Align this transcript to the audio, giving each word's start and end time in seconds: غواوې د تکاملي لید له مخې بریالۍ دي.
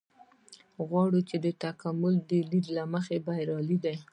غواوې 0.87 1.21
د 1.45 1.47
تکاملي 1.63 2.39
لید 2.51 2.65
له 2.77 2.83
مخې 2.93 3.17
بریالۍ 3.25 3.77
دي. 3.83 3.95